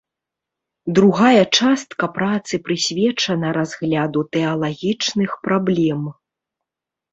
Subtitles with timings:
[0.99, 6.01] Другая частка працы прысвечана разгляду тэалагічных праблем.